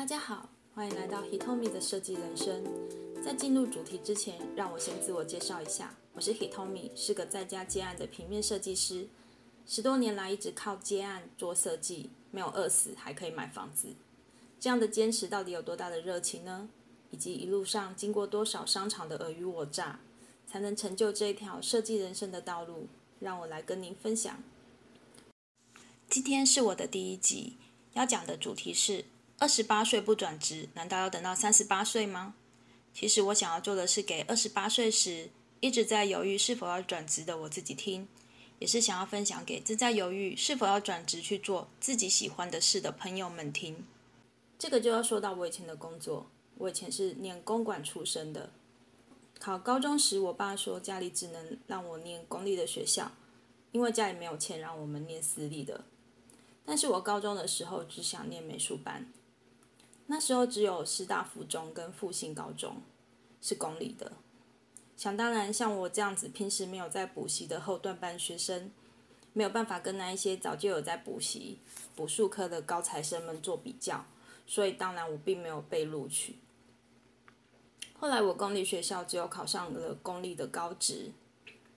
[0.00, 2.64] 大家好，欢迎来到 Hitomi 的设计人生。
[3.22, 9.08] 在进入主题之前，让我先自我介绍一下，我是 Hitomi，是个在家接案的平面设计师。
[9.66, 13.88] 十多年来一直靠接案做设计，没有饿死，还可以买房子。
[14.58, 16.70] 这样的坚持到底有多大的热情呢？
[17.10, 20.00] 以及一路上经过多少商场的尔虞我诈，
[20.46, 22.86] 才能成就这一条设计人生的道路？
[23.18, 24.42] 让我来跟您分享。
[26.08, 27.58] 今天是我的第一集，
[27.92, 29.04] 要讲的主题是：
[29.40, 32.34] 二十八岁不转职，难道要等到三十八岁吗？
[32.92, 35.30] 其实我想要做的是给二十八岁时
[35.60, 38.06] 一直在犹豫是否要转职的我自己听，
[38.58, 43.84] 也是想要分享给正在犹豫是否要转职去做自己喜欢的事的朋友们听。
[44.58, 46.26] 这个就要说到我以前的工作，
[46.58, 48.50] 我以前是念公馆出身的。
[49.38, 53.10] 考高中时，我爸说家里只能让我念公立的学校，
[53.72, 55.86] 因为家里没有钱让我们念私立的。
[56.66, 59.10] 但是我高中的时候只想念美术班，
[60.10, 62.82] 那时候只有师大附中跟复兴高中
[63.40, 64.10] 是公立的。
[64.96, 68.72] 想当然，像我这样子平时没有在补习的后段班学生，
[69.32, 71.58] 没有办法跟那一些早就有在补习
[71.94, 74.04] 补数科的高材生们做比较，
[74.48, 76.34] 所以当然我并没有被录取。
[77.96, 81.12] 后来我公立学校只有考上了公立的高职，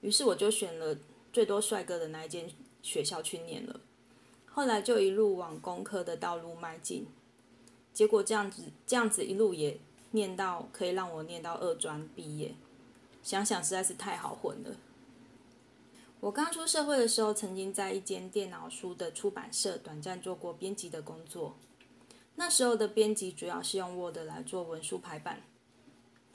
[0.00, 0.96] 于是我就选了
[1.30, 3.78] 最多帅哥的那一间学校去念了。
[4.46, 7.06] 后来就一路往工科的道路迈进，
[7.92, 9.78] 结果这样子这样子一路也
[10.12, 12.54] 念到可以让我念到二专毕业，
[13.22, 14.76] 想想实在是太好混了。
[16.20, 21.56] 我刚出社会的时候，曾经在一间电脑书的出版社短暂做过编辑的工作。
[22.36, 25.42] 那时候的编辑主要是用 Word 来做文书排版。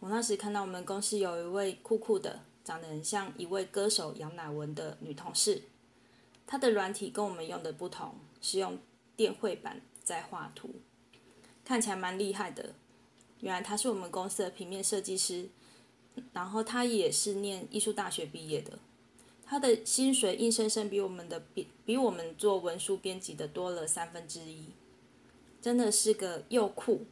[0.00, 5.62] 我那时看到我们公司有一位酷酷的、长得很像一位歌手杨乃文的女同事。
[6.46, 8.78] 她的软体跟我们用的不同，是用
[9.16, 10.68] 电绘板在画图，
[11.66, 12.74] 看起来蛮厉害的。
[13.40, 15.48] 原来他是我们公司的平面设计师，
[16.32, 18.78] 然后他也是念艺术大学毕业的。
[19.44, 24.70] 他的薪水硬生生比我们的比比我们做文书编辑的多了三分之一，
[25.60, 27.04] 真的是个又酷、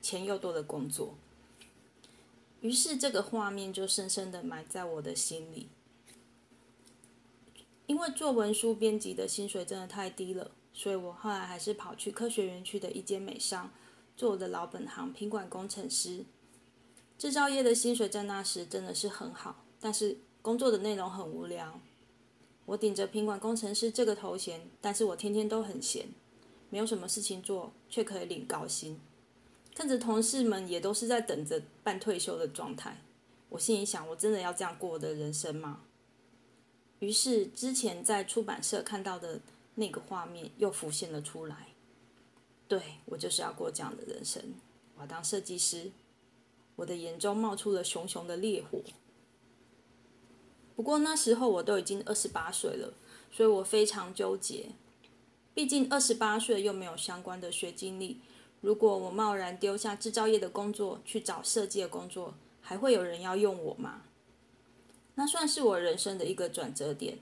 [0.00, 1.14] 钱又多的工作。
[2.62, 5.68] 于是这个画面就深深的埋在我的心里。
[7.86, 13.70] 因为做文书编辑的薪水真的太低了，所以我后来还是跑去科学园区的一间美商
[14.16, 16.24] 做我的老本行——品管工程师。
[17.18, 21.80] 制造业的薪水在那时真的是很好，但是工作的内容很无聊。
[22.66, 26.08] 我顶着品管工程师这个头衔，但是我天天都很闲，
[26.70, 28.98] 没有什么事情做，却可以领高薪。
[29.74, 33.02] 看着同事们也都是在等着办退休的状态，
[33.48, 35.80] 我心里想：我真的要这样过我的人生吗？
[37.00, 39.40] 于是，之前在出版社看到的
[39.80, 41.68] 那个画面又浮现了出来。
[42.68, 44.54] 对我就是要过这样的人生，
[44.94, 45.90] 我要当设计师。
[46.76, 48.80] 我的眼中冒出了熊熊的烈火。
[50.76, 52.94] 不过那时候我都已经二十八岁了，
[53.32, 54.70] 所以我非常纠结。
[55.52, 58.20] 毕竟二十八岁又没有相关的学经历，
[58.60, 64.02] 如果我贸然丢下制造业的工作去找设计的工作，还会有人要用我吗？
[65.16, 67.18] 那算是我人生的一个转折点。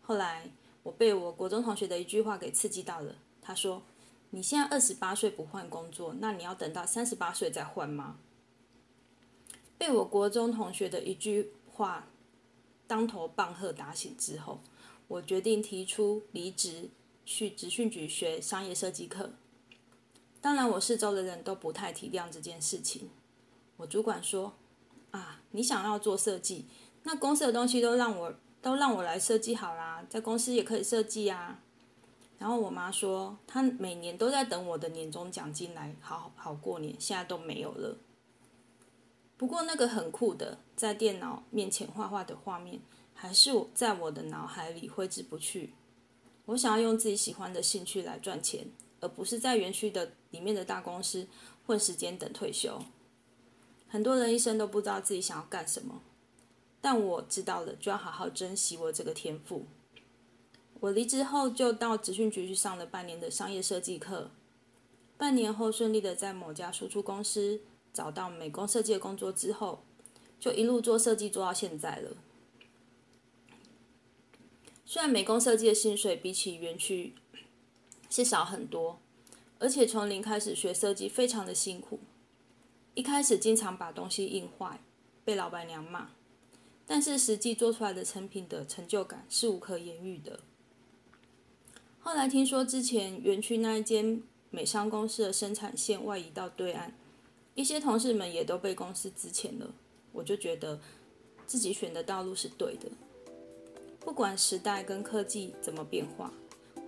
[0.00, 0.50] 后来，
[0.82, 3.16] 我被我国中同学的一句话给刺激到了。
[3.40, 3.82] 他说
[4.30, 8.18] ：“你现在二十八岁不换工作，那你要等到三十八岁再换吗？”
[9.78, 12.06] 被我国中同学的一句话
[12.86, 14.60] 当头棒喝打醒之后，
[15.08, 16.90] 我决定提出离职，
[17.24, 19.32] 去职训局学商业设计课。
[20.40, 23.10] 当然，我四周的人都不太体谅这件事情。
[23.76, 24.54] 我主管说
[25.10, 26.66] ：“啊，你想要做设计？”
[27.04, 31.60] 那公司的东西都让我都让我来设计好啦，在公司也可以设计啊。
[32.38, 37.98] 然后我妈说，她每年都在等我的年终奖金来好好过年，现在都没有了。
[39.36, 42.80] 不过那个很酷的，在电脑面前画画的画面，
[43.12, 45.74] 还是我在我的脑海里挥之不去。
[46.46, 48.66] 我想要用自己喜欢的兴趣来赚钱，
[49.00, 51.26] 而不是在园区的里面的大公司
[51.66, 52.80] 混时间等退休。
[53.88, 56.00] 很多人一生都不知道自己想要干什么。
[56.82, 59.64] 但我知道了，就要好好珍惜我这个天赋。
[60.80, 64.32] 我离职后就到职训局去上了半年的商业设计课，
[65.16, 67.60] 半年后顺利的在某家输出公司
[67.92, 69.84] 找到美工设计的工作之后，
[70.40, 72.16] 就一路做设计做到现在了。
[74.84, 77.14] 虽然美工设计的薪水比起园区
[78.10, 78.98] 是少很多，
[79.60, 82.00] 而且从零开始学设计非常的辛苦，
[82.94, 84.82] 一开始经常把东西印坏，
[85.24, 86.10] 被老板娘骂。
[86.94, 90.40] 但是实际做出来的成品的成就感是无可言喻的。
[91.98, 96.92] 后来听说之前园区那一间美商公司的生产线外移到对岸，
[97.54, 99.74] 一些同事们也都被公司资遣了。
[100.12, 100.78] 我就觉得
[101.46, 102.90] 自己选的道路是对的。
[104.00, 106.30] 不管时代跟科技怎么变化，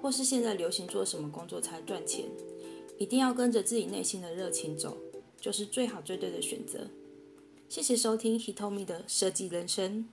[0.03, 2.27] 或是现在流行做什么工作才赚钱，
[2.99, 4.99] 一定要跟着自己内心的热情走，
[5.41, 6.91] 就是最好最对的选择。
[7.69, 10.06] 谢谢收听 Hitomi 的设计人生。